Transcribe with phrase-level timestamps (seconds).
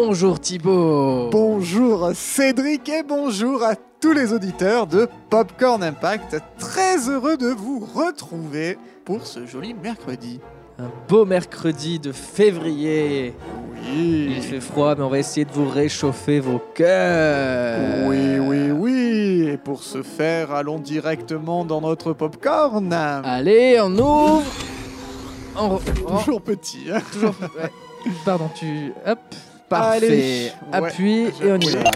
[0.00, 1.28] Bonjour Thibaut.
[1.32, 6.36] Bonjour Cédric et bonjour à tous les auditeurs de Popcorn Impact.
[6.56, 10.38] Très heureux de vous retrouver pour ce joli mercredi.
[10.78, 13.34] Un beau mercredi de février.
[13.74, 14.34] Oui.
[14.36, 18.06] Il fait froid, mais on va essayer de vous réchauffer vos cœurs.
[18.08, 19.48] Oui, oui, oui.
[19.48, 22.92] Et pour ce faire, allons directement dans notre popcorn.
[22.92, 24.44] Allez, on ouvre.
[25.56, 26.84] On re- Toujours petit.
[26.88, 27.00] hein.
[27.12, 27.34] toujours.
[27.60, 28.12] ouais.
[28.24, 28.92] Pardon, tu.
[29.04, 29.18] Hop.
[29.68, 30.06] Parfait.
[30.06, 30.52] Allez.
[30.72, 31.90] Appuie Ouais, et on y va.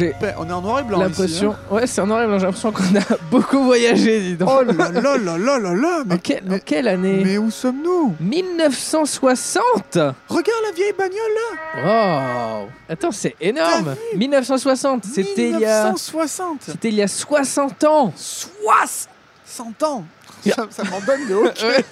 [0.00, 1.50] J'ai On est en noir et blanc l'impression.
[1.50, 2.38] ici, Ouais, c'est en noir et blanc.
[2.38, 4.36] J'ai l'impression qu'on a beaucoup voyagé, dis hein.
[4.46, 4.48] donc.
[4.50, 8.14] Oh là là là là là mais, quelle- en mais- quelle année mais où sommes-nous?
[8.20, 9.62] 1960
[10.28, 11.18] Regarde la vieille bagnole
[11.84, 15.84] là Oh Attends, c'est énorme 1960, c'était il y a...
[15.84, 20.04] 1960 C'était il y a 60 ans 60 ans
[20.46, 21.84] Ça, ça m'en donne de hockey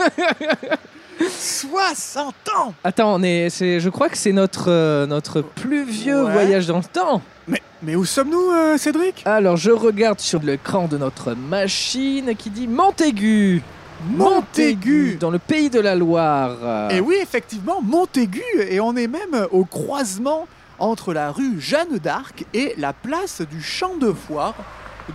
[1.30, 6.32] 60 ans Attends, on est, je crois que c'est notre, euh, notre plus vieux Ouais.
[6.32, 7.22] voyage dans le temps.
[7.48, 9.22] mais, mais où sommes-nous, euh, Cédric?
[9.24, 13.62] Alors, je regarde sur l'écran de notre machine qui dit Montaigu.
[14.10, 16.90] Montaigu Dans le pays de la Loire.
[16.90, 20.46] Et oui, effectivement, Montaigu, et on est même au croisement
[20.78, 24.54] entre la rue Jeanne d'Arc et la place du Champ de Foire,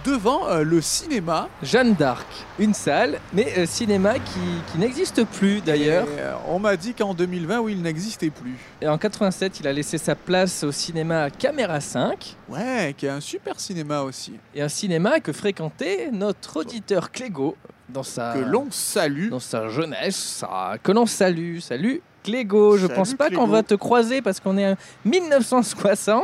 [0.06, 1.50] devant euh, le cinéma.
[1.62, 2.26] Jeanne d'Arc,
[2.60, 4.40] une salle, mais euh, cinéma qui,
[4.72, 6.08] qui n'existe plus d'ailleurs.
[6.08, 8.56] Et, euh, on m'a dit qu'en 2020, oui, il n'existait plus.
[8.82, 12.36] Et en 87, il a laissé sa place au cinéma Caméra 5.
[12.50, 14.34] Ouais, qui est un super cinéma aussi.
[14.56, 17.56] Et un cinéma que fréquentait notre auditeur Clégo
[17.90, 19.30] dans sa, Que l'on salue.
[19.30, 20.16] dans sa jeunesse.
[20.16, 21.60] ça- que l'on salue.
[21.60, 22.78] Salut Clégo.
[22.78, 26.24] Je Salut, pense pas qu'on va te croiser parce qu'on est en 1960.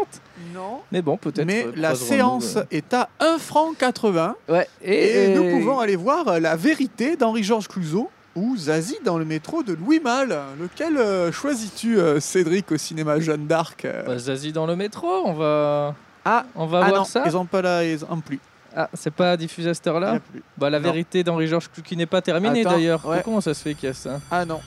[0.53, 0.79] Non.
[0.91, 1.45] Mais bon, peut-être.
[1.45, 4.53] Mais euh, la séance est à 1 franc 80 euh.
[4.53, 4.67] Ouais.
[4.81, 9.17] et, Et, nous euh, pouvons aller voir euh, La vérité d'Henri-Georges Clouzot ou Zazie dans
[9.17, 10.37] le métro de Louis Malle.
[10.59, 15.07] Lequel euh, choisis-tu, euh, Cédric, au cinéma Jeanne d'Arc euh bah, Zazie dans le métro.
[15.25, 15.95] On va.
[16.25, 17.23] Ah, On va ah voir non, ça.
[17.25, 18.39] ils ont pas là, ils ont plus.
[18.75, 20.19] Ah, c'est pas diffusé à cette heure-là.
[20.57, 20.85] Bah, la Non.
[20.85, 23.05] vérité d'Henri-Georges Clouzot qui n'est pas terminée d'ailleurs.
[23.05, 23.21] ouais.
[23.25, 24.61] Comment ça se fait qu'il y a ça Ah non.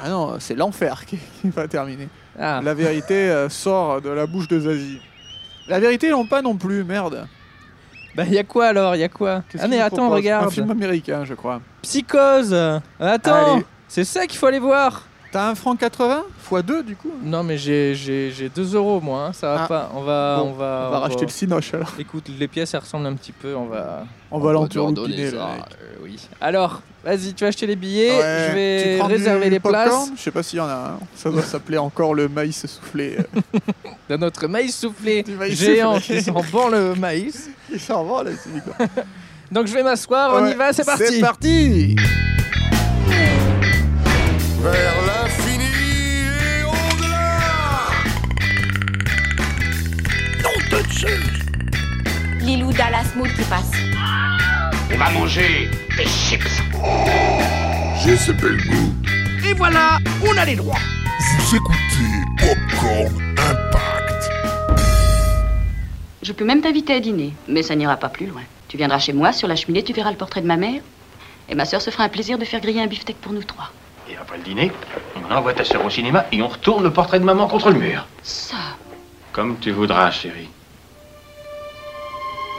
[0.00, 2.08] Ah non, c'est l'enfer qui, qui va terminer.
[2.38, 5.00] Ah, La vérité euh, sort de la bouche de Zazie.
[5.66, 7.26] La vérité, ils l'ont pas non plus, merde.
[8.14, 10.46] bah, y a quoi alors y a quoi Ah, mais attends, regarde.
[10.46, 11.60] Un film américain, je crois.
[11.82, 12.54] Psychose
[13.00, 13.60] Attends.
[13.88, 17.12] C'est ça qu'il faut aller voir T'as un franc 80 x 2 du coup?
[17.22, 19.68] Non, mais j'ai- j'ai j'ai 2 euros moi, hein, ça va Ah.
[19.68, 19.90] pas.
[19.94, 21.92] On va, Bon, on va, On va racheter le cinoche alors.
[21.98, 24.04] Écoute, les pièces elles ressemblent un petit peu, on va.
[24.30, 24.52] On va
[25.30, 25.44] ça, là.
[25.82, 26.18] euh, oui.
[26.40, 30.30] Alors, vas-y, tu vas acheter les billets, Ouais, je vais réserver les places Je sais
[30.30, 30.98] pas s'il y en a un.
[31.14, 33.18] Ça doit s'appeler encore le maïs soufflé.
[34.08, 36.16] de notre maïs soufflé maïs géant soufflé.
[36.18, 37.50] qui sent bon le maïs.
[37.70, 38.86] Il s'en va là, c'est quoi.
[39.52, 41.04] Donc je vais m'asseoir, on y va, c'est parti.
[41.06, 41.96] C'est parti
[52.40, 53.70] Lilou Dallas Mood qui passe.
[54.92, 56.60] On va manger des chips.
[58.02, 58.92] J'ai ce bel goût.
[59.48, 60.80] Et voilà, on a les droits.
[61.38, 61.76] Vous écoutez
[62.38, 64.30] Popcorn Impact.
[66.20, 68.42] Je peux même t'inviter à dîner, mais ça n'ira pas plus loin.
[68.66, 70.82] Tu viendras chez moi, sur la cheminée, tu verras le portrait de ma mère.
[71.48, 73.70] Et ma sœur se fera un plaisir de faire griller un beefsteak pour nous trois.
[74.10, 74.72] Et après le dîner,
[75.16, 77.78] on envoie ta sœur au cinéma et on retourne le portrait de maman contre le
[77.78, 78.04] mur.
[78.24, 78.56] Ça
[79.32, 80.48] Comme tu voudras, chérie.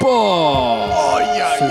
[0.02, 0.86] Oh,
[1.60, 1.66] ce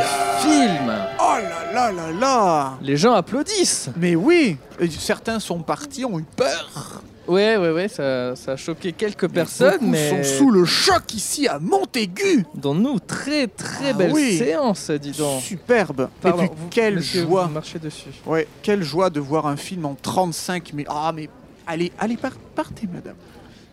[0.46, 4.56] film Oh là là là là Les gens applaudissent Mais oui
[4.98, 7.02] Certains sont partis, ont eu peur.
[7.26, 11.12] Ouais, ouais, ouais, ça, ça a choqué quelques personnes, Beaucoup mais sont sous le choc
[11.12, 14.38] ici à Montaigu dans nous, très très Ah belle oui.
[14.38, 15.42] séance, dis donc.
[15.42, 18.08] Superbe Pardon, Et puis vous- quelle joie Vous marchez dessus.
[18.24, 20.86] Ouais, quelle joie de voir un film en 35 000.
[20.88, 21.28] Ah, mais
[21.66, 23.16] allez, allez, par- partez, madame.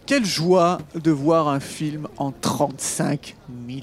[0.05, 3.75] Quelle joie de voir un film en 35 mm.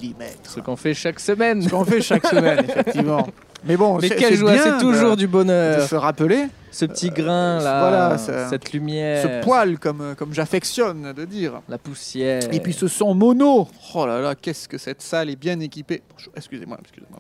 [0.45, 1.63] Ce qu'on fait chaque semaine.
[1.63, 3.27] Ce qu'on fait chaque semaine, effectivement.
[3.65, 5.87] Mais bon, Mais c'est- quelle joie, c'est toujours de, du de bonheur.
[5.89, 11.13] se rappeler Ce petit grain là, voilà, ça- cette lumière, ce poil, comme, comme j'affectionne
[11.13, 11.61] de dire.
[11.69, 12.43] la poussière.
[12.53, 13.69] Et puis ce son mono.
[13.95, 16.03] Oh là là, qu'est-ce que cette salle est bien équipée.
[16.37, 17.19] Excusez-moi, excusez-moi.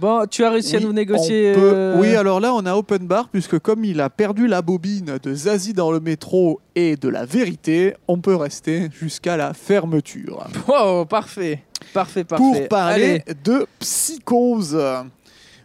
[0.00, 1.52] Bon, tu as réussi à Oui, nous négocier.
[1.52, 4.62] peut- euh, Oui, alors là, on a open bar, puisque comme il a perdu la
[4.62, 9.52] bobine de Zazie dans le métro et de la vérité, on peut rester jusqu'à la
[9.54, 10.46] fermeture.
[10.68, 12.42] Wow, parfait, parfait, parfait.
[12.42, 13.34] Pour parler Allez.
[13.44, 14.78] de psychose,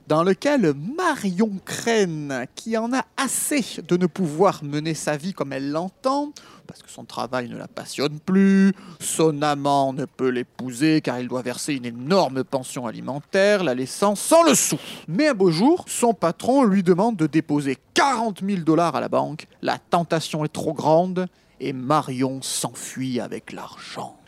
[0.07, 5.53] dans lequel Marion Crène, qui en a assez de ne pouvoir mener sa vie comme
[5.53, 6.33] elle l'entend,
[6.71, 8.71] parce que son travail ne la passionne plus,
[9.01, 14.15] son amant ne peut l'épouser car il doit verser une énorme pension alimentaire, la laissant
[14.15, 14.77] sans le sou.
[15.09, 19.09] Mais un beau jour, son patron lui demande de déposer 40 000 dollars à la
[19.09, 21.27] banque, la tentation est trop grande
[21.59, 24.20] et Marion s'enfuit avec l'argent.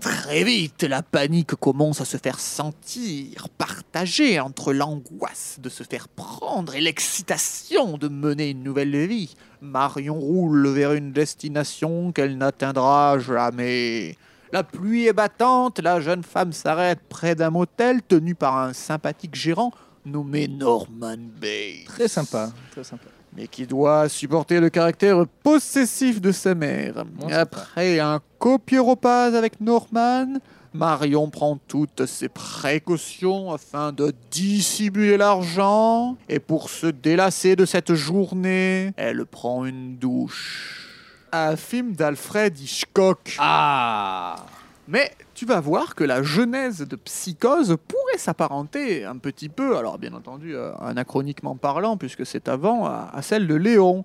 [0.00, 6.08] Très vite, la panique commence à se faire sentir, partagée entre l'angoisse de se faire
[6.08, 9.34] prendre et l'excitation de mener une nouvelle vie.
[9.60, 14.16] Marion roule vers une destination qu'elle n'atteindra jamais.
[14.52, 19.34] La pluie est battante, la jeune femme s'arrête près d'un motel tenu par un sympathique
[19.34, 19.72] gérant
[20.06, 23.06] nommé Norman Bates Très sympa, très sympa.
[23.36, 27.04] Mais qui doit supporter le caractère possessif de sa mère.
[27.04, 30.38] Bon, Après un copieux repas avec Norman,
[30.72, 37.94] Marion prend toutes ses précautions afin de dissimuler l'argent, et pour se délasser de cette
[37.94, 40.86] journée, elle prend une douche.
[41.32, 43.36] Un film d'Alfred Hitchcock.
[43.38, 44.46] Ah
[44.88, 49.96] Mais tu vas voir que la genèse de Psychose pourrait s'apparenter un petit peu, alors
[49.96, 54.04] bien entendu euh, anachroniquement parlant, puisque c'est avant, à, celle de Léon.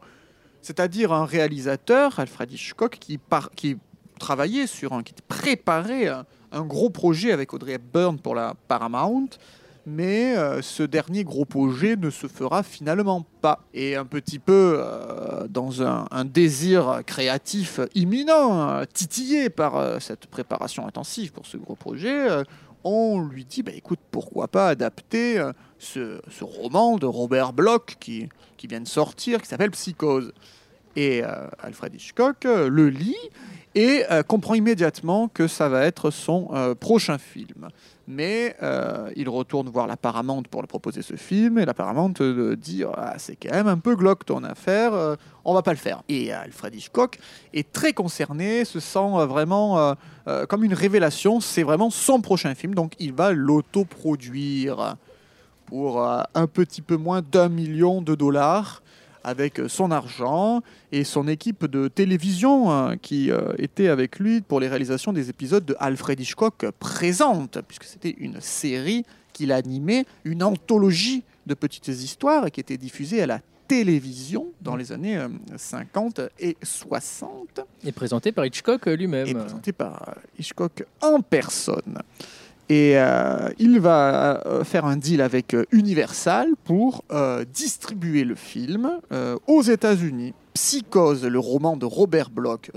[0.61, 3.19] C'est-à-dire un réalisateur, Alfred Hitchcock, qui
[4.17, 9.27] travaillait sur un, qui préparait un, un gros projet avec Audrey Hepburn pour la Paramount,
[9.85, 13.61] mais euh, ce dernier gros projet ne se fera finalement pas.
[13.73, 20.87] Et un petit peu euh, dans un, désir créatif imminent, euh, titillé par cette préparation
[20.87, 22.27] intensive pour ce gros projet,
[22.83, 25.43] on lui dit, bah, écoute, pourquoi pas adapter
[25.77, 28.29] ce, roman de Robert Bloch qui,
[28.67, 30.33] vient de sortir, qui s'appelle Psychose.
[30.95, 31.23] Et
[31.59, 33.17] Alfred Hitchcock le lit
[33.75, 37.67] et comprend immédiatement que ça va être son prochain film.
[38.07, 41.73] Mais euh, il retourne voir la pour lui proposer ce film, et la
[42.21, 45.71] euh, dit ah, c'est quand même un peu glauque ton affaire, euh, on va pas
[45.71, 46.03] le faire.
[46.07, 47.17] Et Alfred Hitchcock
[47.53, 49.95] est très concerné, se sent vraiment
[50.49, 54.97] comme une révélation, c'est vraiment son prochain film, donc il va l'autoproduire
[55.65, 58.83] pour un petit peu moins d'un million de dollars
[59.25, 60.61] avec euh, son argent
[60.91, 65.29] et son équipe de télévision euh, qui euh, était avec lui pour les réalisations des
[65.29, 71.87] épisodes de Alfred Hitchcock présente, puisque c'était une série qu'il animait, une anthologie de petites
[71.87, 77.91] histoires qui était diffusée à la télévision dans les années euh, 50 et 60 Et
[77.91, 79.27] présenté par Hitchcock euh, lui-même.
[79.27, 81.99] et présenté par euh, Hitchcock en personne.
[82.67, 87.03] Et euh, il va euh, faire un deal avec euh, Universal pour
[87.53, 88.99] distribuer le film
[89.47, 90.33] aux États-Unis.
[90.53, 92.71] Psychose, le roman de Robert Bloch.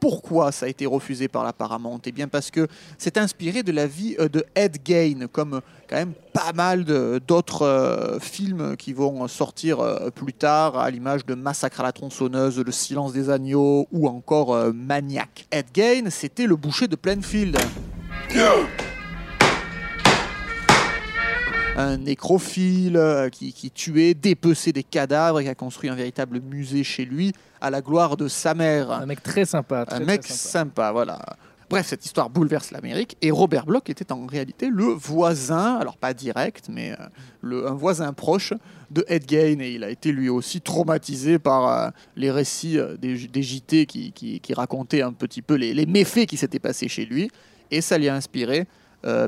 [0.00, 2.00] Pourquoi ça a été refusé par la Paramount?
[2.04, 2.66] Eh bien parce que
[2.98, 6.84] c'est inspiré de la vie de Ed Gein, comme quand même pas mal
[7.26, 9.78] d'autres films qui vont sortir
[10.14, 14.72] plus tard, à l'image de Massacre à la tronçonneuse, Le silence des agneaux ou encore
[14.72, 15.46] Maniac.
[15.50, 17.58] Ed Gein, c'était le boucher de Plainfield.
[21.76, 26.40] Un nécrophile euh, qui, qui tuait, dépeçait des cadavres et qui a construit un véritable
[26.40, 28.90] musée chez lui à la gloire de sa mère.
[28.90, 29.84] Un mec très sympa.
[29.86, 30.34] Très, un très mec sympa.
[30.36, 31.18] sympa, voilà.
[31.68, 36.14] Bref, cette histoire bouleverse l'Amérique et Robert Bloch était en réalité le voisin, alors pas
[36.14, 36.96] direct, mais euh,
[37.40, 38.52] le, un voisin proche
[38.92, 43.26] de Ed Gein et il a été lui aussi traumatisé par euh, les récits des,
[43.26, 46.86] des JT qui, qui- qui racontaient un petit peu les, les méfaits qui s'étaient passés
[46.86, 47.28] chez lui
[47.72, 48.66] et ça lui a inspiré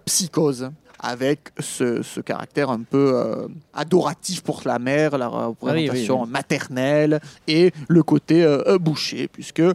[0.06, 0.70] Psychose
[1.00, 6.28] avec ce, ce caractère un peu euh, adoratif pour la mère, la représentation oui.
[6.28, 9.74] maternelle et le côté euh, euh, boucher, puisque euh,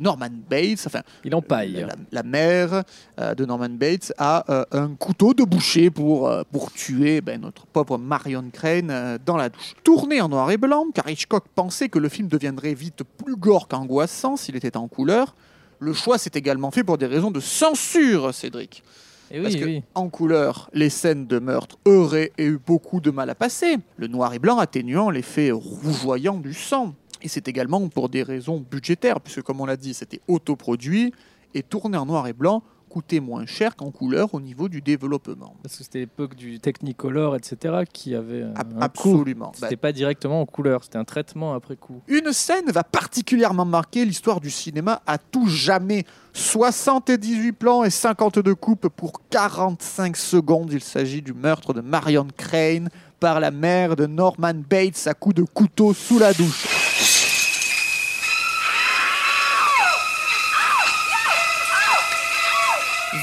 [0.00, 1.84] Norman Bates, enfin Il en paille.
[1.86, 2.84] la, la mère
[3.20, 7.38] euh, de Norman Bates a euh, un couteau de boucher pour, euh, pour tuer ben,
[7.40, 9.74] notre pauvre Marion Crane euh, dans la douche.
[9.84, 13.68] Tourné en noir et blanc, car Hitchcock pensait que le film deviendrait vite plus gore
[13.68, 15.34] qu'angoissant s'il était en couleur.
[15.80, 18.82] Le choix s'est également fait pour des raisons de censure, Cédric.
[19.30, 19.82] Et Parce oui, que oui.
[19.94, 23.76] en couleur, les scènes de meurtre auraient eu beaucoup de mal à passer.
[23.96, 26.94] Le noir et blanc atténuant l'effet rougeoyant du sang.
[27.22, 31.12] Et c'est également pour des raisons budgétaires, puisque comme on l'a dit, c'était autoproduit
[31.54, 35.54] et tourné en noir et blanc coûtait moins cher qu'en couleur au niveau du développement.
[35.62, 38.80] Parce que c'était l'époque du Technicolor, etc., qui avait un.
[38.80, 39.52] Absolument.
[39.54, 42.02] C'était pas directement en couleur, c'était un traitement après coup.
[42.08, 46.04] Une scène va particulièrement marquer l'histoire du cinéma à tout jamais.
[46.32, 50.72] 78 plans et 52 coupes pour 45 secondes.
[50.72, 52.90] Il s'agit du meurtre de Marion Crane
[53.20, 56.75] par la mère de Norman Bates à coups de couteau sous la douche.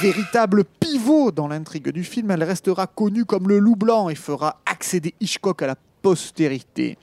[0.02, 4.62] Véritable pivot dans l'intrigue du film, elle restera connue comme le loup blanc et fera
[4.66, 6.98] accéder Hitchcock à la postérité.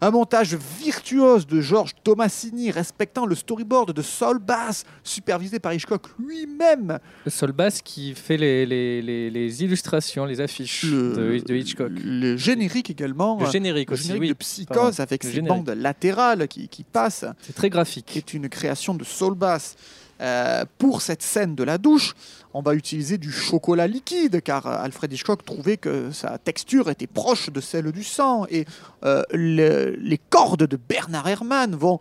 [0.00, 6.06] Un montage virtuose de Georges Tomasini respectant le storyboard de Saul Bass, supervisé par Hitchcock
[6.18, 6.98] lui-même.
[7.26, 11.92] Le Sol Bass qui fait les, les, les- les illustrations, les affiches de, de Hitchcock.
[12.02, 13.38] Le générique également.
[13.38, 14.28] Le générique le aussi, générique oui.
[14.30, 15.00] de Psychose pardon.
[15.02, 15.64] avec Le ses générique.
[15.64, 18.06] bandes latérales qui, qui passent, C'est très graphique.
[18.06, 19.76] qui est une création de Saul Bass.
[20.24, 22.14] Euh, pour cette scène de la douche,
[22.54, 27.06] on va utiliser du chocolat liquide car euh, Alfred Hitchcock trouvait que sa texture était
[27.06, 28.64] proche de celle du sang et
[29.04, 31.98] euh, le- les cordes de Bernard Herrmann vont,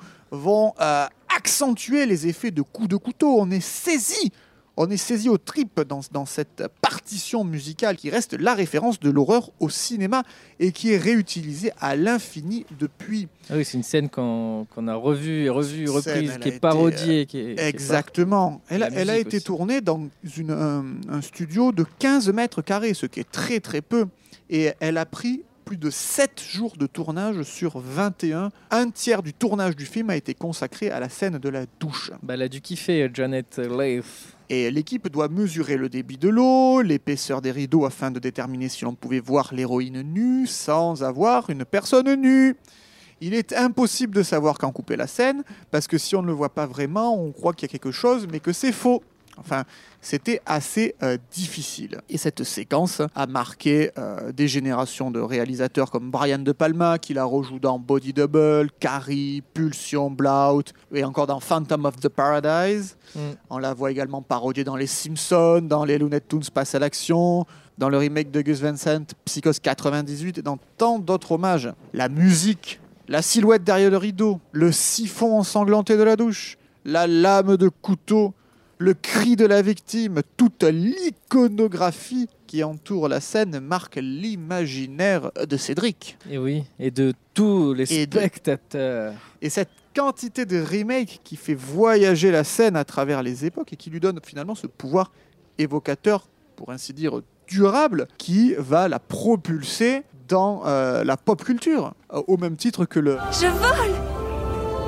[1.35, 3.35] accentuer les effets de coups de couteau.
[3.41, 4.31] On est saisi,
[4.75, 9.09] on est saisi aux tripes dans, dans cette partition musicale qui reste la référence de
[9.11, 10.23] l'horreur au cinéma
[10.59, 13.27] et qui est réutilisée à l'infini depuis.
[13.49, 16.51] Ah oui, c'est une scène qu'on a revue et revue, scène, reprise, elle qui est
[16.51, 17.25] été, parodiée.
[17.27, 18.61] qui est- qui est Exactement.
[18.69, 19.45] Elle, a- elle été aussi.
[19.45, 23.81] tournée dans une- un, un studio de 15 mètres carrés, ce qui est très très
[23.81, 24.05] peu.
[24.49, 28.51] Et elle a pris plus de 7 jours de tournage sur 21.
[28.69, 32.11] Un tiers du tournage du film a été consacré à la scène de la douche.
[32.21, 34.01] Bah, elle a dû kiffer, Janet Leigh.
[34.71, 38.93] L'équipe doit mesurer le débit de l'eau, l'épaisseur des rideaux afin de déterminer si l'on
[38.93, 42.55] pouvait voir l'héroïne nue sans avoir une personne nue.
[43.21, 46.33] Il est impossible de savoir quand couper la scène, parce que si on ne le
[46.33, 49.01] voit pas vraiment, on croit qu'il y a quelque chose, mais que c'est faux.
[49.37, 49.63] Enfin,
[50.01, 52.01] c'était assez euh, difficile.
[52.09, 57.13] Et cette séquence a marqué euh, des générations de réalisateurs comme Brian De Palma, qui
[57.13, 62.97] la rejoue dans Body Double, Carrie, Pulsion, Blout, et encore dans Phantom of the Paradise.
[63.15, 63.19] Mm.
[63.49, 67.45] On la voit également parodiée dans Les Simpsons, dans Les Looney Tunes Passe à l'action,
[67.77, 71.71] dans le remake de Gus Van Sant, Psychose 98, et dans tant d'autres hommages.
[71.93, 77.57] La musique, la silhouette derrière le rideau, le siphon ensanglanté de la douche, la lame
[77.57, 78.33] de couteau,
[78.77, 86.17] le cri de la victime, toute l'iconographie qui entoure la scène marque l'imaginaire de Cédric.
[86.29, 89.13] Et oui, et de tous les Et de- spectateurs.
[89.41, 93.75] Et cette quantité de remake qui fait voyager la scène à travers les époques et
[93.75, 95.11] qui lui donne finalement ce pouvoir
[95.57, 102.21] évocateur, pour ainsi dire durable, qui va la propulser dans euh, la pop culture, euh,
[102.27, 103.17] au même titre que le...
[103.31, 103.93] Je vole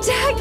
[0.02, 0.36] Jack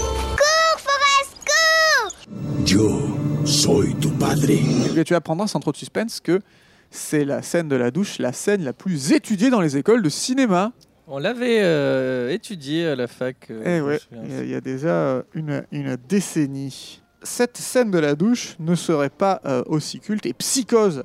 [2.65, 3.14] Yo
[3.45, 4.49] soy tu padre.
[4.97, 6.39] Et tu apprendras sans trop de suspense que
[6.89, 10.09] c'est la scène de la douche, la scène la plus étudiée dans les écoles de
[10.09, 10.71] cinéma.
[11.07, 13.47] On l'avait euh, étudié à la fac.
[13.51, 17.01] euh, Eh ouais, il y a- il y a déjà euh, une, une décennie.
[17.21, 21.03] Cette scène de la douche ne serait pas euh, aussi culte et Psychose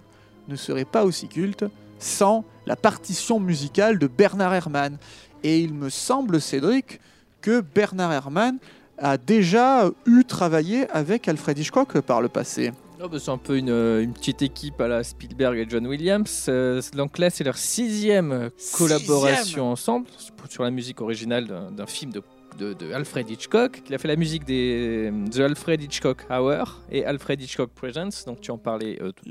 [0.48, 1.64] ne serait pas aussi culte
[1.98, 4.96] sans la partition musicale de Bernard Herrmann.
[5.42, 7.00] Et il me semble, Cédric,
[7.42, 8.58] que Bernard Herrmann
[9.00, 12.72] a déjà eu travaillé avec Alfred Hitchcock par le passé.
[13.02, 15.86] Oh, bah, c'est un peu une, euh, une petite équipe à la Spielberg et John
[15.86, 16.46] Williams.
[16.48, 20.06] Euh, donc là, c'est leur sixième collaboration Sixième ensemble
[20.50, 22.22] sur la musique originale d'un film de,
[22.58, 23.80] de- de Alfred Hitchcock.
[23.88, 28.26] Il a fait la musique des The Alfred Hitchcock Hour et Alfred Hitchcock Presents.
[28.26, 29.24] Donc tu en parlais euh, tout,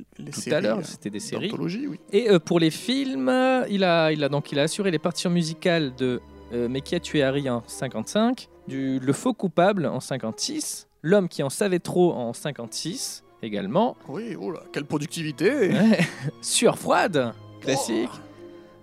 [0.51, 0.79] à l'heure.
[0.79, 1.51] euh, C'était des séries.
[1.59, 1.99] oui.
[2.11, 4.97] Et euh, pour les films, euh, il a, il a donc il a assuré les
[4.99, 6.21] partitions musicales de
[6.53, 11.29] euh, Mais qui a tué Harry en 55, du Le faux coupable en 56, L'homme
[11.29, 13.95] qui en savait trop en 56 également.
[14.07, 15.99] Oui, oh là, quelle productivité Ouais.
[16.41, 18.09] Sueur froide, classique.
[18.13, 18.19] Oh.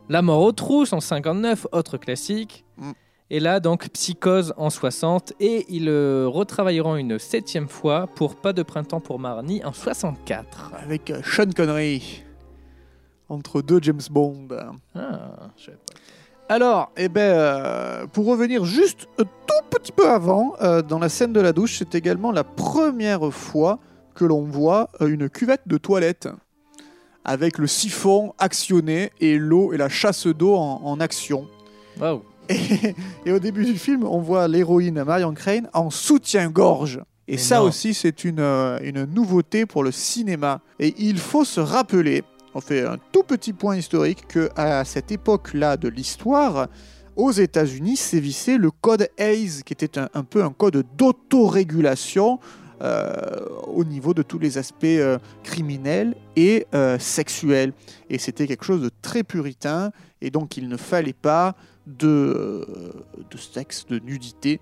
[0.09, 2.65] La mort aux trousses en 59, autre classique.
[2.79, 2.93] Mm.
[3.29, 5.33] Et là, donc, Psychose en 60.
[5.41, 10.73] Et ils euh, retravailleront une septième fois pour Pas de printemps pour Marnie en 64.
[10.81, 12.25] Avec euh, Sean Connery,
[13.29, 14.49] entre deux James Bond.
[14.95, 16.01] Ah, je savais pas.
[16.49, 21.09] Alors, eh ben, euh, pour revenir juste un tout petit peu avant, euh, dans la
[21.09, 23.81] scène de la douche, c'est également la première fois
[24.15, 26.29] que l'on voit euh, une cuvette de toilette
[27.25, 31.49] avec le siphon actionné et l'eau et la chasse d'eau en, en action.
[32.01, 32.23] Waouh.
[32.49, 37.01] Et, et au début du film, on voit l'héroïne Marion Crane en soutien-gorge.
[37.27, 37.65] Et Mais ça non.
[37.65, 40.61] aussi, c'est une, une nouveauté pour le cinéma.
[40.79, 42.23] Et il faut se rappeler,
[42.57, 46.69] on fait un tout petit point historique, que à cette époque-là de l'histoire,
[47.15, 52.41] aux États-Unis sévissait le code Hayes, qui était un, peu un code d'autorégulation
[52.81, 57.75] euh, au niveau de tous les aspects euh, criminels et euh, sexuels.
[58.09, 62.67] Et c'était quelque chose de très puritain, et donc il ne fallait pas de,
[63.31, 64.61] de sexe, de nudité,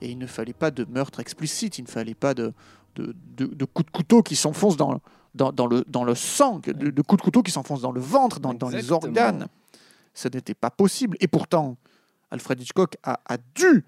[0.00, 2.52] et il ne fallait pas de meurtre explicite, il ne fallait pas de,
[2.94, 5.00] de- de coups de couteau qui s'enfoncent dans,
[5.34, 8.00] dans, dans le, dans le sang, de, de coups de couteau qui s'enfoncent dans le
[8.00, 9.46] ventre, dans, dans les organes.
[10.14, 11.16] Ce n'était pas possible.
[11.20, 11.76] Et pourtant,
[12.30, 13.84] Alfred Hitchcock a, a dû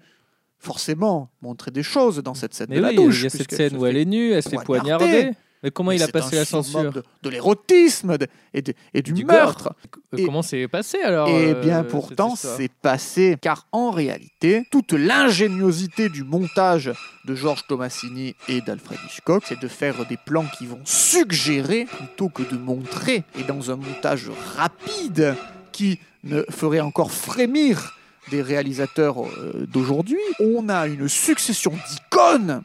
[0.57, 3.19] forcément montrer des choses dans cette scène Mais de la douche.
[3.19, 5.33] il y a cette scène où elle est nue, elle se fait poignarder.
[5.65, 8.15] Mais comment il a passé la censure de, de l'érotisme
[8.53, 9.73] et, de- et du, Du meurtre.
[10.13, 13.35] Euh, Et- Comment c'est passé alors Eh euh, bien, pourtant, c'est passé.
[13.41, 16.91] Car en réalité, toute l'ingéniosité du montage
[17.25, 22.29] de Georges Tomasini et d'Alfred Hitchcock, c'est de faire des plans qui vont suggérer plutôt
[22.29, 23.23] que de montrer.
[23.39, 25.35] Et dans un montage rapide
[25.71, 27.97] qui ne ferait encore frémir
[28.31, 32.63] des réalisateurs euh, d'aujourd'hui, on a une succession d'icônes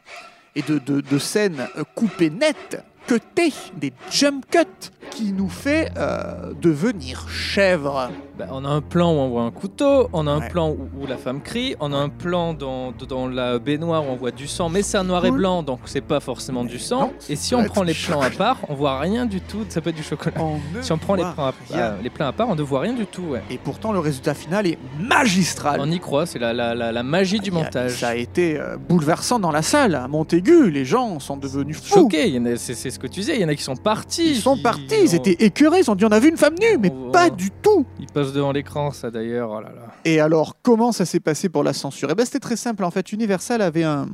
[0.55, 6.53] et de, de- de scènes coupées nettes, cutées, des jump cuts, qui nous fait euh,
[6.61, 8.09] devenir chèvre.
[8.41, 10.49] Bah, on a un plan où on voit un couteau, on a un Ouais.
[10.49, 14.11] plan où, où la femme crie, on a un plan dans, dans la baignoire où
[14.11, 16.79] on voit du sang, mais c'est un noir et blanc, donc c'est pas forcément du
[16.79, 16.99] sang.
[17.01, 19.59] non, et si on prend les plans à part, on voit rien du tout.
[19.69, 20.35] Ça peut être du chocolat.
[20.81, 21.93] Si on prend les voit plans, à, rien.
[21.97, 23.21] ah, les plans à part, on ne voit rien du tout.
[23.23, 23.43] Ouais.
[23.51, 25.79] Et pourtant, le résultat final est magistral.
[25.81, 27.91] On y croit, c'est la, la, la, la magie du a- montage.
[27.99, 29.95] Ça a été euh, bouleversant dans la salle.
[29.95, 31.93] À Montaigu, les gens sont devenus fous.
[32.01, 33.63] Choqué, il y en a- c'est ce que tu disais, il y en a qui
[33.63, 34.31] sont partis.
[34.31, 36.77] Ils sont partis, ils étaient écœurés, ils ont dit on a vu une femme nue,
[36.79, 37.85] mais On- pas du tout.
[37.99, 39.49] Ils passent devant l'écran, ça d'ailleurs.
[39.51, 39.87] Oh là là.
[40.05, 42.09] Et alors, comment ça s'est passé pour la censure?
[42.11, 42.83] Eh ben, c'était très simple.
[42.83, 44.07] En fait, Universal avait un,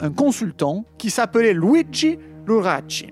[0.00, 3.08] un consultant qui s'appelait Luigi Luracci.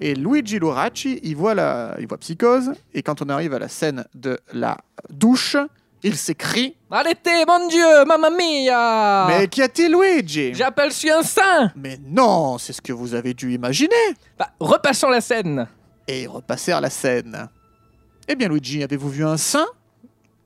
[0.00, 3.68] Et Luigi Luracci, il voit, la, il voit Psychose, et quand on arrive à la
[3.68, 4.76] scène de la
[5.08, 5.56] douche,
[6.02, 10.52] il s'écrie Arrêtez, mon Dieu, mamma mia Mais qu'y a-t-il, Luigi?
[10.54, 13.94] J'appelle suis un saint Mais non, c'est ce que vous avez dû imaginer.
[14.38, 15.66] bah, Repassons la scène.
[16.06, 17.48] Et ils repassèrent la scène.
[18.28, 19.66] Eh bien, Luigi, avez-vous vu un saint?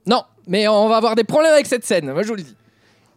[0.07, 2.57] Non, mais on va avoir des problèmes avec cette scène, moi je vous le dis.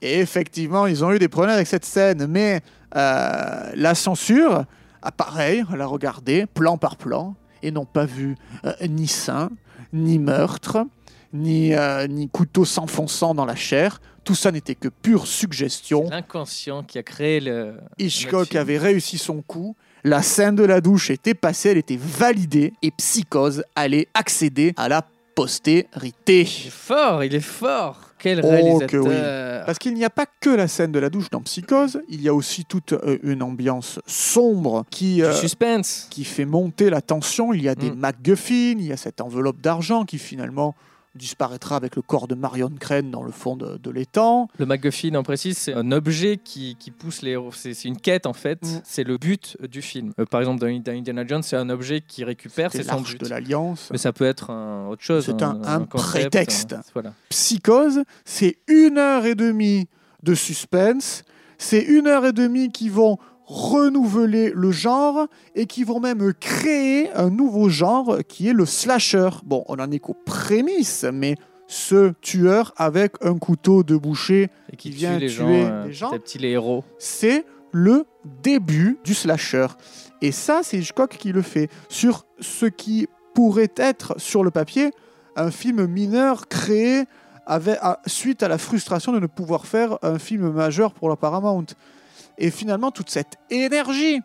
[0.01, 2.61] Et effectivement, ils ont eu des problèmes avec cette scène, mais
[2.95, 4.65] euh, la censure,
[5.01, 9.49] ah, pareil, elle a regardé plan par plan et n'ont pas vu euh, ni sein,
[9.91, 10.85] ni meurtre,
[11.33, 13.99] ni, euh, ni couteau s'enfonçant dans la chair.
[14.23, 16.09] Tout ça n'était que pure suggestion.
[16.09, 17.75] L'inconscient qui a créé le.
[17.97, 19.75] Hitchcock avait réussi son coup.
[20.03, 24.89] La scène de la douche était passée, elle était validée et Psychose allait accéder à
[24.89, 25.05] la
[25.35, 26.41] postérité.
[26.41, 27.99] Il est fort, il est fort.
[28.19, 28.87] Quel Oh, réalisateur.
[28.87, 29.63] que oui.
[29.65, 32.27] Parce qu'il n'y a pas que la scène de la douche dans Psychose, il y
[32.29, 36.07] a aussi toute euh, une ambiance sombre qui, euh, suspense.
[36.09, 37.53] qui fait monter la tension.
[37.53, 37.95] Il y a des Mm.
[37.95, 40.75] MacGuffin, il y a cette enveloppe d'argent qui finalement
[41.15, 44.47] disparaîtra avec le corps de Marion Crane dans le fond de, de l'étang.
[44.57, 47.51] Le MacGuffin, on précise, c'est un objet qui, qui pousse les héros.
[47.51, 48.61] C'est une quête en fait.
[48.63, 48.81] Mm.
[48.83, 50.13] C'est le but du film.
[50.19, 53.19] Euh, par exemple, dans, dans Indiana Jones, c'est un objet qui récupère, C'est son but.
[53.21, 53.89] de l'Alliance.
[53.91, 55.25] Mais ça peut être un, autre chose.
[55.25, 56.73] C'est un- un concept, prétexte.
[56.73, 57.13] un- voilà.
[57.29, 59.87] Psychose, c'est une heure et demie
[60.23, 61.23] de suspense.
[61.57, 67.11] C'est une heure et demie qui vont renouveler le genre et qui vont même créer
[67.13, 69.29] un nouveau genre qui est le slasher.
[69.45, 71.35] Bon, on en est qu'aux prémices, mais
[71.67, 75.49] ce tueur avec un couteau de boucher, Et qui Qui tue vient les tuer gens,
[75.49, 76.11] euh, les gens.
[76.11, 76.83] petit les héros.
[76.99, 78.05] c'est le
[78.43, 79.67] début du slasher.
[80.21, 84.91] Et ça, c'est Hitchcock qui le fait sur ce qui pourrait être sur le papier
[85.35, 87.05] un film mineur créé
[87.47, 91.15] avec, à- suite à la frustration de ne pouvoir faire un film majeur pour la
[91.15, 91.65] Paramount.
[92.37, 94.21] Et finalement, toute cette énergie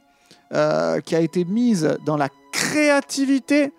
[0.53, 3.73] euh, qui a été mise dans la créativité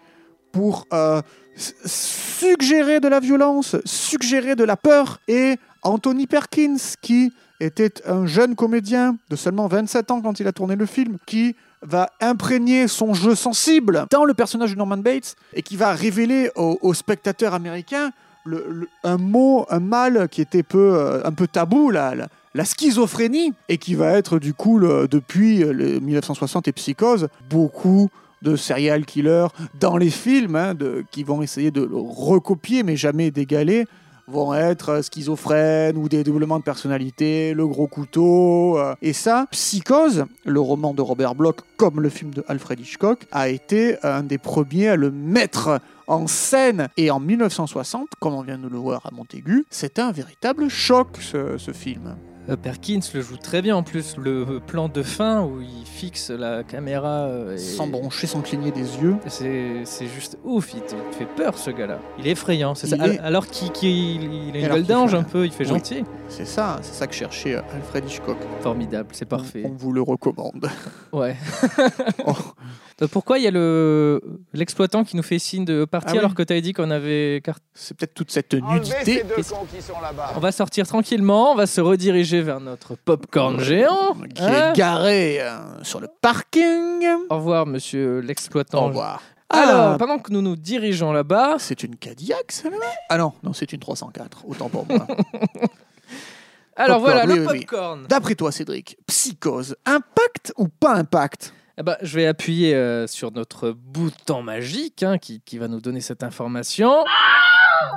[0.51, 1.21] pour euh,
[1.55, 8.55] suggérer de la violence, suggérer de la peur, et Anthony Perkins, qui était un jeune
[8.55, 13.13] comédien de seulement 27 ans quand il a tourné le film, qui va imprégner son
[13.13, 17.53] jeu sensible dans le personnage de Norman Bates et qui va révéler aux, aux spectateurs
[17.53, 18.11] américains
[19.03, 22.15] un mot, un mal qui était peu, euh, un peu tabou, la,
[22.53, 28.09] la schizophrénie, et qui va être du coup, depuis euh, le 1960 et Psychose, beaucoup
[28.41, 29.47] de serial killers
[29.79, 30.73] dans les films hein,
[31.11, 33.85] qui vont essayer de le recopier mais jamais d'égaler
[34.29, 38.77] vont être schizophrènes ou des doublements de personnalité, le gros couteau.
[38.77, 38.95] euh.
[39.01, 43.49] Et ça, Psychose, le roman de Robert Bloch, comme le film de Alfred Hitchcock, a
[43.49, 46.89] été un des premiers à le mettre en scène.
[46.97, 51.17] Et en 1960, comme on vient de le voir à Montaigu, c'était un véritable choc,
[51.19, 52.15] ce film.
[52.49, 54.17] Euh, Perkins le joue très bien en plus.
[54.17, 57.25] Le plan de fin où il fixe la caméra.
[57.27, 59.15] euh, et- Sans broncher, sans cligner des yeux.
[59.27, 61.99] C'est c'est juste ouf, il te il te fait peur ce gars-là.
[62.17, 62.95] Il est effrayant, c'est ça.
[62.95, 65.51] Il Al- est- Alors qu'il qu'il- il a une gueule d'ange fait- un peu, il
[65.51, 65.69] fait Oui.
[65.69, 66.03] gentil.
[66.27, 68.37] C'est ça, c'est ça que cherchait euh, Alfred Hitchcock.
[68.61, 69.63] Formidable, c'est parfait.
[69.65, 70.67] On vous le recommande.
[71.13, 71.35] Ouais.
[72.25, 72.33] Oh.
[73.13, 74.21] Pourquoi il y a le
[74.53, 76.19] l'exploitant qui nous fait signe de partir Ah oui.
[76.19, 78.95] alors que tu avais dit qu'on avait carte C'est peut-être toute cette nudité.
[79.05, 80.33] ces deux cons qui sont là-bas.
[80.35, 84.15] On va sortir tranquillement, on va se rediriger vers notre popcorn géant.
[84.33, 84.71] qui hein.
[84.73, 87.05] est garé euh, sur le parking.
[87.29, 88.85] Au revoir, monsieur l'exploitant.
[88.85, 89.21] Au revoir.
[89.49, 92.77] Alors, Ah, pendant que nous nous dirigeons là-bas, c'est une Cadillac, celle-là
[93.09, 95.07] Ah non, non, c'est une 304, autant pour moi.
[96.75, 97.59] alors Popcorn, voilà, oui, le oui, oui.
[97.61, 98.05] popcorn.
[98.07, 101.53] D'après toi, Cédric, Psychose, impact ou pas impact?
[101.79, 105.79] Eh ben, je vais appuyer euh, sur notre bouton magique hein, qui, qui va nous
[105.81, 106.93] donner cette information.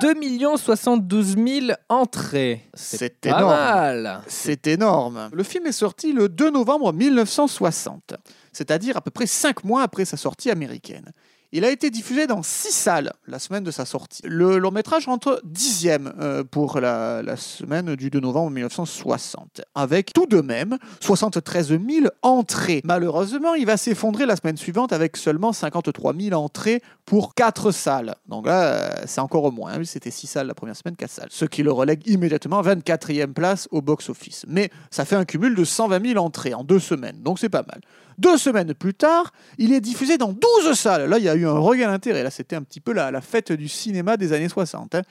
[0.01, 2.69] 2 72 000 entrées.
[2.75, 3.51] C'est pas énorme.
[3.51, 4.23] mal.
[4.27, 5.31] C'est énorme.
[5.33, 8.15] Le film est sorti le 2 novembre 1960,
[8.53, 11.13] c'est-à-dire à peu près 5 mois après sa sortie américaine.
[11.55, 14.23] Il a été diffusé dans 6 salles la semaine de sa sortie.
[14.25, 20.25] Le long métrage rentre dixième euh, pour la, semaine du 2 novembre 1960, avec tout
[20.25, 21.81] de même 73 000
[22.23, 22.81] entrées.
[22.85, 28.15] Malheureusement, il va s'effondrer la semaine suivante avec seulement 53 000 entrées pour 4 salles.
[28.29, 29.75] Donc là, c'est encore au moins.
[29.75, 29.85] hein.
[29.85, 31.29] C'était 6 salles la première semaine, 4 salles.
[31.31, 34.47] Ce qui le relègue immédiatement 24e place au box-office.
[34.49, 37.63] Mais ça fait un cumul de 120 000 entrées en deux semaines, donc c'est pas
[37.69, 37.83] mal.
[38.19, 41.09] Deux semaines plus tard, il est diffusé dans 12 salles.
[41.09, 42.23] Là, il y a eu un regain d'intérêt.
[42.23, 44.95] Là, c'était un petit peu la, fête du cinéma des années 60.
[44.95, 45.03] hein.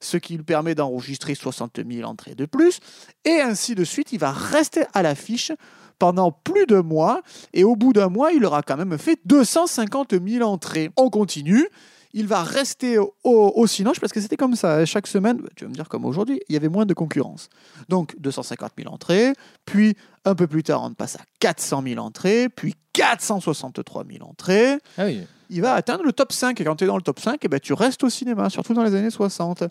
[0.00, 2.80] Ce qui lui permet d'enregistrer 60 000 entrées de plus.
[3.24, 5.52] Et ainsi de suite, il va rester à l'affiche
[5.98, 7.22] pendant plus de mois.
[7.52, 10.90] Et au bout d'un mois, il aura quand même fait 250 000 entrées.
[10.96, 11.68] On continue.
[12.12, 14.84] Il va rester au, au, au Cinoche parce que c'était comme ça.
[14.84, 17.48] Chaque semaine, tu vas me dire comme aujourd'hui, il y avait moins de concurrence.
[17.88, 19.32] Donc 250 000 entrées,
[19.64, 24.78] puis un peu plus tard, on passe à 400 000 entrées, puis 463 000 entrées.
[24.98, 25.22] Ah oui.
[25.50, 26.60] Il va atteindre le top 5.
[26.60, 28.72] Et quand tu es dans le top 5, eh ben, tu restes au cinéma, surtout
[28.74, 29.64] dans les années 60.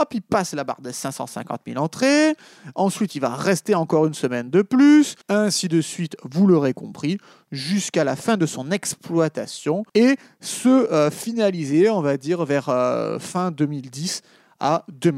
[0.00, 2.34] Hop, il passe la barre des 550 000 entrées.
[2.76, 5.16] Ensuite, il va rester encore une semaine de plus.
[5.28, 7.18] Ainsi de suite, vous l'aurez compris,
[7.50, 13.18] jusqu'à la fin de son exploitation et se euh, finaliser, on va dire, vers euh,
[13.18, 14.22] fin 2010
[14.60, 15.12] à 2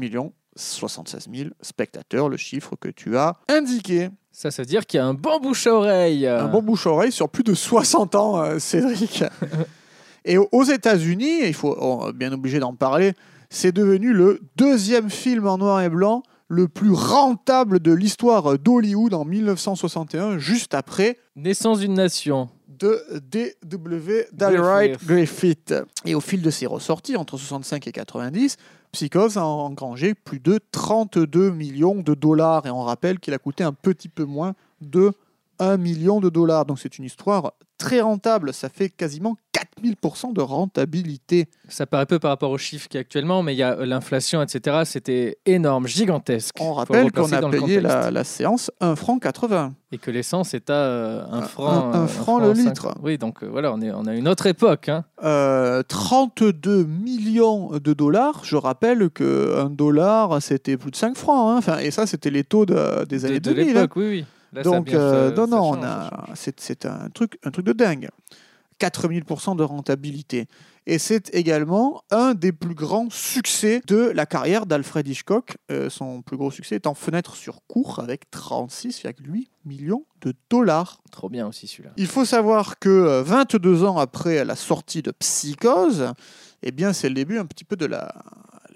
[0.55, 4.09] 76 000 spectateurs, le chiffre que tu as indiqué.
[4.31, 6.25] Ça, ça veut dire qu'il y a un bon bouche à oreille.
[6.27, 9.23] Un bon bouche-oreille sur plus de 60 ans, euh, Cédric.
[10.25, 13.13] Et aux- aux États-Unis, il faut on est bien obligé d'en parler,
[13.51, 19.13] c'est devenu le deuxième film en noir et blanc le plus rentable de l'histoire d'Hollywood
[19.13, 22.49] en 1961, juste après Naissance d'une nation.
[22.67, 24.27] de D.W.
[24.31, 25.73] Dallright Griffith.
[26.05, 28.57] Et au fil de ses ressorties, entre 65 et 90,
[28.93, 32.65] Psychose a engrangé plus de 32 millions de dollars.
[32.65, 35.11] Et on rappelle qu'il a coûté un petit peu moins de
[35.61, 36.65] 1 million de dollars.
[36.65, 38.53] Donc c'est une histoire très rentable.
[38.53, 39.35] Ça fait quasiment
[39.83, 41.47] 4000% de rentabilité.
[41.69, 43.77] Ça paraît peu par rapport aux chiffres qu'il y a actuellement, mais il y a
[43.79, 44.81] euh, l'inflation, etc.
[44.85, 46.55] C'était énorme, gigantesque.
[46.59, 49.73] On rappelle qu'on a payé la, la séance 1 franc 80.
[49.93, 51.69] Et que l'essence est à euh, un Un- franc.
[51.69, 52.95] un- un euh, franc le cinq- litre.
[53.01, 54.89] Oui, donc euh, voilà, on, est, on a une autre époque.
[54.89, 55.03] Hein.
[55.23, 58.41] Euh, 32 millions de dollars.
[58.43, 61.51] Je rappelle qu'un dollar, c'était plus de 5 francs.
[61.51, 61.57] hein.
[61.57, 63.77] Enfin, et ça, c'était les taux de- des De, années de 2000.
[63.77, 63.87] hein.
[63.95, 64.25] oui, oui.
[64.53, 68.09] Là, Donc, euh, non, non, on a, c'est, un, truc, un truc de dingue.
[68.79, 70.47] 4000% de rentabilité.
[70.87, 75.57] Et c'est également un des plus grands succès de la carrière d'Alfred Hitchcock.
[75.71, 81.01] Euh, son plus gros succès est en Fenêtre sur cour avec 36,8 millions de dollars.
[81.11, 81.91] Trop bien aussi celui-là.
[81.97, 86.13] Il faut savoir que euh, 22 ans après la sortie de Psychose,
[86.63, 88.11] eh bien, c'est le début un petit peu de la,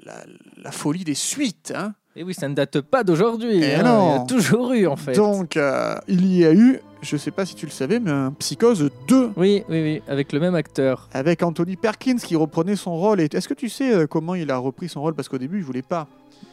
[0.03, 0.23] la,
[0.57, 1.73] la folie des suites.
[1.75, 1.95] hein.
[2.17, 3.59] Et oui, ça ne date pas d'aujourd'hui.
[3.61, 3.81] Eh hein.
[3.83, 5.13] Il y a toujours eu, en fait.
[5.13, 8.31] Donc, euh, il y a eu, je sais pas si tu le savais, mais un
[8.39, 11.09] Psychose 2 Oui, oui, oui, avec le même acteur.
[11.13, 13.19] avec Anthony Perkins qui reprenait son rôle.
[13.19, 15.13] Et Est-ce que tu sais euh, comment il a repris son rôle?
[15.13, 16.07] Parce qu'au début, il voulait pas.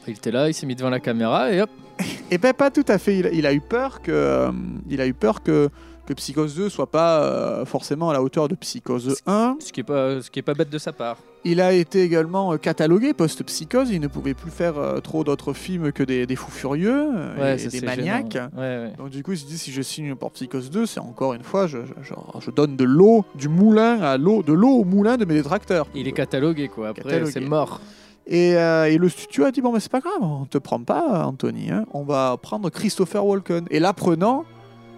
[0.08, 1.70] Il était là, il s'est mis devant la caméra et hop.
[2.32, 3.18] Et ben pas tout à fait.
[3.18, 4.50] Il, il a eu peur que, euh,
[4.88, 5.68] il a eu peur que,
[6.12, 9.56] que Psychose 2 soit pas euh, forcément à la hauteur de Psychose 1.
[9.60, 11.16] Ce qui est pas, ce qui est pas bête de sa part.
[11.44, 13.90] Il a été également euh, catalogué post-psychose.
[13.90, 17.54] Il ne pouvait plus faire euh, trop d'autres films que des, des fous furieux Ouais,
[17.56, 18.38] et ça, des maniaques.
[18.56, 18.60] ouais.
[18.60, 18.92] Ouais.
[18.98, 21.42] Donc du coup, il s'est dit si je signe pour Psychose 2, c'est encore une
[21.42, 24.84] fois, je, je- genre, je donne de l'eau du moulin à l'eau, de l'eau au
[24.84, 25.86] moulin de mes détracteurs.
[25.94, 26.88] Il est catalogué, quoi.
[26.88, 27.80] Après, c'est mort.
[28.28, 30.80] Et, euh, et le studio a dit bon, mais c'est pas grave, on te prend
[30.80, 31.72] pas, Anthony.
[31.72, 31.86] hein.
[31.92, 33.64] On va prendre Christopher Walken.
[33.70, 34.44] Et l'apprenant,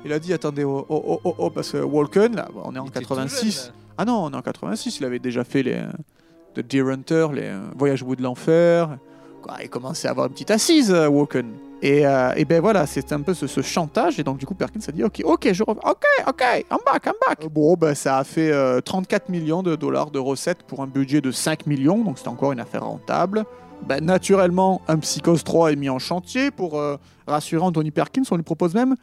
[0.05, 2.79] il a dit attendez, oh, oh, oh, oh, oh, parce que Walken, là, on est
[2.79, 3.65] en Il était tout 86.
[3.67, 5.87] jeune, Ah non, on est en 86, il avait déjà fait les euh,
[6.55, 8.99] The Deer Hunter, les euh, Voyages au bout de l'enfer.
[9.63, 11.53] Il commençait à avoir une petite assise, euh, Walken.
[11.83, 14.19] Et, euh, et ben voilà, c'est un peu ce, ce chantage.
[14.19, 15.83] Et donc, du coup, Perkins a dit Ok, ok, je reviens.
[15.85, 17.47] Ok, ok, I'm back, I'm back.
[17.53, 21.21] Bon, ben ça a fait euh, 34 millions de dollars de recettes pour un budget
[21.21, 22.03] de 5 millions.
[22.03, 23.45] Donc, c'était encore une affaire rentable.
[23.87, 28.23] Ben, naturellement, un Psychose 3 est mis en chantier pour euh, rassurer Anthony Perkins.
[28.31, 28.95] On lui propose même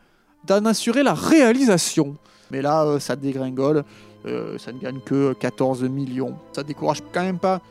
[0.46, 2.16] d'en assurer la réalisation.
[2.50, 3.84] Mais là, euh, ça dégringole.
[4.26, 6.36] Euh, ça ne gagne que 14 millions.
[6.54, 7.62] Ça décourage quand même pas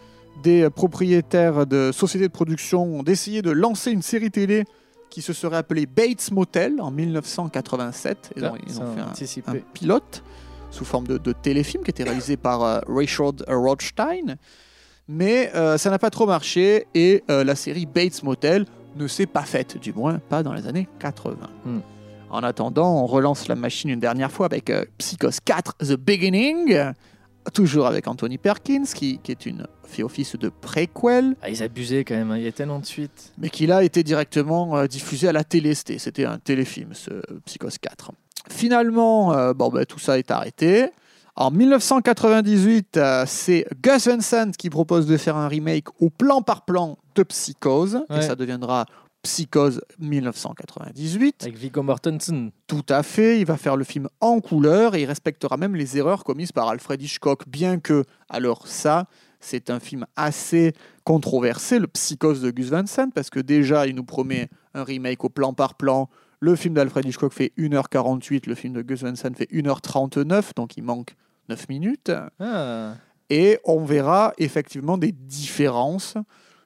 [0.42, 4.64] des propriétaires de sociétés de production d'essayer de lancer une série télé
[5.10, 8.32] qui se serait appelée Bates Motel en 1987.
[8.36, 10.22] Et Ah, ils ont fait un, pilote
[10.70, 14.36] sous forme de, de téléfilm qui était réalisé par euh, Richard Rothstein.
[15.08, 19.26] Mais euh, ça n'a pas trop marché et euh, la série Bates Motel ne s'est
[19.26, 21.36] pas faite, du moins pas dans les années 80.
[21.64, 21.80] Hmm.
[22.30, 26.72] En attendant, on relance la machine une dernière fois avec euh, Psychose 4 The Beginning,
[26.72, 26.92] euh,
[27.52, 32.04] toujours avec Anthony Perkins, qui, qui est une fait office de préquel, Ah, ils abusaient
[32.04, 33.32] quand même, hein, il y a tellement de suites.
[33.38, 35.74] mais qui là été directement euh, diffusé à la télé.
[35.74, 37.10] C'était un téléfilm, ce
[37.44, 38.12] Psychose 4.
[38.48, 40.90] Finalement, euh, bon, ben, tout ça est arrêté.
[41.36, 46.42] En 1998, euh, c'est Gus Van Sant qui propose de faire un remake au plan
[46.42, 48.86] par plan de Psychose, et ça deviendra
[49.22, 51.42] Psychose 1998.
[51.42, 52.50] Avec Viggo Mortensen.
[52.66, 55.98] Tout à fait, il va faire le film en couleur et il respectera même les
[55.98, 59.06] erreurs commises par Alfred Hitchcock, bien que, alors ça,
[59.40, 60.72] c'est un film assez
[61.04, 65.24] controversé, le Psychose de Gus Van Sant, parce que déjà, il nous promet un remake
[65.24, 66.08] au plan par plan.
[66.40, 70.76] Le film d'Alfred Hitchcock fait 1h48, le film de Gus Van Sant fait 1h39, donc
[70.76, 71.14] il manque
[71.50, 72.12] 9 minutes.
[72.38, 72.94] Ah.
[73.28, 76.14] Et on verra effectivement des différences,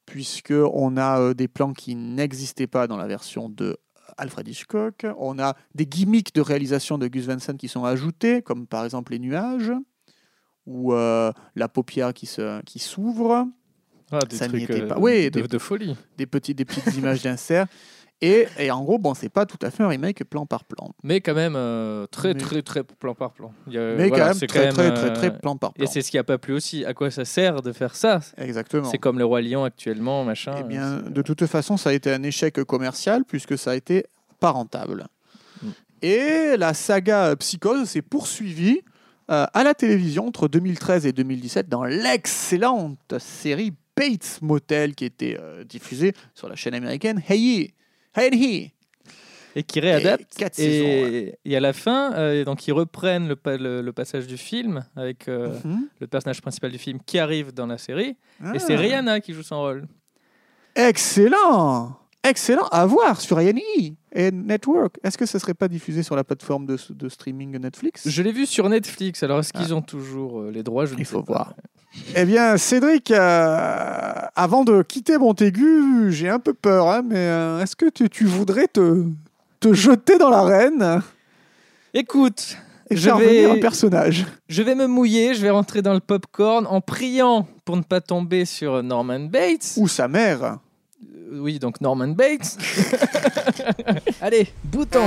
[0.07, 3.77] puisque on a euh, des plans qui n'existaient pas dans la version de
[4.19, 5.07] Alfred Hitchcock.
[5.19, 8.85] On a des gimmicks de réalisation de Gus Van Sant qui sont ajoutés, comme par
[8.85, 9.73] exemple les nuages,
[10.67, 13.47] ou euh, la paupière qui se- qui s'ouvre,
[14.11, 14.99] Ah, des Ça trucs était euh, pas.
[14.99, 15.97] Oui, de, des- de folie.
[16.19, 17.67] des, petits, des petites images d'insert.
[18.20, 20.92] Et, et en gros, bon, c'est pas tout à fait un remake plan par plan.
[21.03, 23.53] Mais quand même, euh, très, Mais- très, très plan par plan.
[23.66, 25.85] Il y a- Mais voilà, quand même, très, très, euh, très, très plan par plan.
[25.85, 26.85] Et c'est ce qui a pas plu aussi.
[26.85, 28.20] À quoi ça sert de faire ça?
[28.38, 28.88] Exactement.
[28.90, 30.55] C'est comme le Roi Lion actuellement, machin.
[30.59, 34.07] Eh bien, de toute façon, ça a été un échec commercial puisque ça a été
[34.40, 35.07] pas rentable.
[35.62, 35.68] Mm.
[36.03, 38.81] Et la saga euh, Psychose s'est poursuivie
[39.31, 45.37] euh, à la télévision entre 2013 et 2017 dans l'excellente série Bates Motel qui était
[45.40, 47.72] euh, diffusée sur la chaîne américaine Hey
[48.16, 48.72] Hey
[49.57, 50.22] Et qui réadapte.
[50.37, 53.83] Et quatre saisons, Et, et à la fin, euh, donc ils reprennent le, pa- le-
[53.83, 55.88] le passage du film avec euh, Mhm.
[56.00, 58.16] le personnage principal du film qui arrive dans la série.
[58.42, 58.53] Ah.
[58.55, 59.87] Et c'est Rihanna qui joue son rôle.
[60.77, 63.53] Excellent Excellent à voir sur A&E
[64.15, 64.97] et Network.
[65.05, 68.09] Est-ce que ce serait pas diffusé sur la plateforme de, de streaming Netflix?
[68.09, 69.23] Je l'ai vu sur Netflix.
[69.23, 70.87] Alors est-ce qu'ils ont toujours euh, les droits?
[70.87, 71.01] Je ne Ah.
[71.01, 71.33] Il sais faut pas.
[71.35, 71.55] voir.
[72.17, 77.61] Eh bien, Cédric, euh, avant de quitter Montaigu, j'ai un peu peur, hein, mais euh,
[77.61, 79.05] est-ce que tu, tu voudrais te,
[79.61, 81.03] te jeter dans l'arène?
[81.93, 82.57] Écoute,
[82.91, 85.35] et Je vais- un personnage je vais me mouiller.
[85.35, 89.75] Je vais rentrer dans le popcorn en priant pour ne pas tomber sur Norman Bates.
[89.77, 90.59] ou sa mère
[91.33, 92.57] oui, donc Norman Bates.
[94.21, 95.03] Allez, bouton.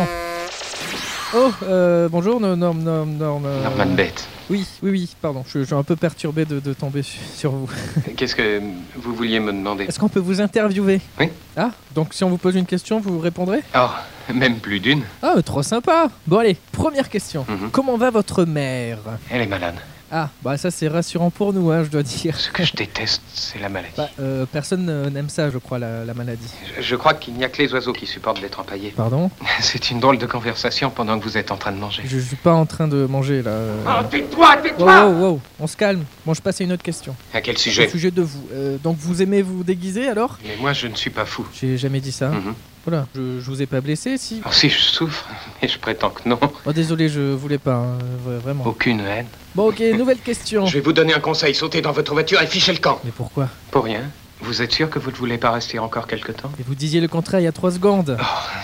[1.36, 4.26] Oh, euh, bonjour, no- Norm, Norm, Norm, euh, Norman Bates.
[4.50, 7.52] Oui, oui, oui, pardon, je, je suis un peu perturbé de, de tomber su- sur
[7.52, 7.70] vous.
[8.16, 8.62] Qu'est-ce que
[8.96, 9.84] vous vouliez me demander?
[9.84, 11.02] Est-ce qu'on peut vous interviewer?
[11.20, 11.30] Oui.
[11.58, 13.60] Ah, donc si on vous pose une question, vous répondrez?
[13.76, 13.88] Oh,
[14.34, 15.04] même plus d'une.
[15.22, 17.46] Ah, euh, trop sympa Bon allez, première question.
[17.50, 17.72] Mhm.
[17.72, 19.00] Comment va votre mère?
[19.30, 19.76] Elle est malade.
[20.12, 22.40] Ah, bah ça c'est rassurant pour nous, hein, je dois dire.
[22.40, 23.94] Ce que je déteste, c'est la maladie.
[23.98, 26.48] Bah, euh, personne euh, n'aime ça, je crois, la, la maladie.
[26.78, 28.94] Je, je crois qu'il n'y a que les oiseaux qui supportent d'être empaillés.
[28.96, 29.30] Pardon?
[29.60, 32.04] C'est une drôle de conversation pendant que vous êtes en train de manger.
[32.06, 33.52] Je, je suis pas en train de manger là.
[33.52, 33.84] euh.
[33.86, 36.04] Oh, tais-toi, Wow, tais-toi wow, wow, on se calme.
[36.26, 37.14] Bon, je passe à une autre question.
[37.34, 37.90] À quel Au sujet?
[37.90, 38.48] sujet de vous.
[38.54, 40.38] Euh, donc vous aimez vous déguiser alors?
[40.46, 41.46] Mais moi, je ne suis pas fou.
[41.54, 42.30] J'ai jamais dit ça.
[42.30, 42.54] Mhm.
[42.86, 44.40] Voilà, je, je vous ai pas blessé si?
[44.40, 45.28] Alors si je souffre,
[45.62, 46.40] mais je prétends que non.
[46.66, 48.66] Oh désolé, je voulais pas, hein, vra- vraiment.
[48.66, 49.26] Aucune haine.
[49.58, 50.68] Bon ok, nouvelle question.
[50.68, 51.56] Je vais vous donner un conseil.
[51.56, 53.02] Sautez dans votre voiture et fichez le camp.
[53.04, 54.04] Mais pourquoi Pour rien.
[54.40, 57.02] Vous êtes sûr que vous ne voulez pas rester encore quelque temps Mais vous disiez
[57.02, 58.20] le contraire il y a trois secondes.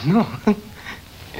[0.06, 0.24] Non.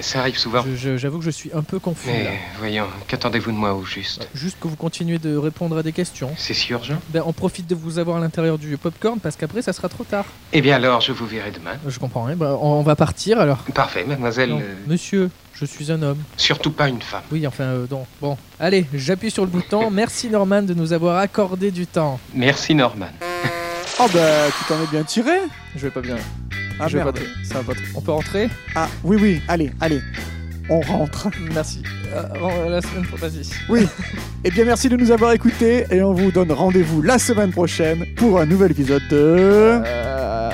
[0.04, 0.64] Ça arrive souvent.
[0.98, 2.32] J'avoue que je suis un peu confus là.
[2.32, 4.28] Mais voyons, qu'attendez-vous de moi au juste?
[4.36, 6.30] Juste que vous continuez de répondre à des questions.
[6.38, 9.62] C'est si urgent Ben, on profite de vous avoir à l'intérieur du popcorn parce qu'après
[9.62, 10.26] ça sera trop tard.
[10.52, 11.78] Eh bien alors, je vous verrai demain.
[11.88, 12.36] Je comprends rien.
[12.36, 13.60] Ben, on, va partir alors.
[13.74, 14.50] Parfait, mademoiselle.
[14.50, 16.22] Non, euh, Monsieur, je suis un homme.
[16.36, 17.24] surtout pas une femme.
[17.32, 18.38] Oui, enfin, euh, donc, bon.
[18.60, 19.90] Allez, j'appuie sur le bouton.
[19.92, 22.20] Merci Norman de nous avoir accordé du temps.
[22.34, 23.08] Merci Norman.
[24.00, 25.38] Oh bah, tu t'en es bien tiré
[25.76, 26.18] Je vais pas bien.
[26.80, 27.20] Ah, je merde.
[27.44, 30.02] Ça va On peut rentrer Ah, oui, oui, allez, allez.
[30.70, 31.30] On rentre.
[31.54, 31.84] Merci.
[32.14, 33.32] Euh, la semaine prochaine.
[33.70, 33.88] Oui.
[34.44, 38.06] eh bien, merci de nous avoir écoutés et on vous donne rendez-vous la semaine prochaine
[38.16, 39.82] pour un nouvel épisode de.
[39.86, 40.50] Euh,